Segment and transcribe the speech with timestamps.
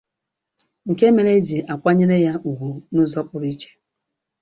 [0.89, 3.69] nke mere e ji akwanyere ya ùgwù n'ụzọ pụrụ ichè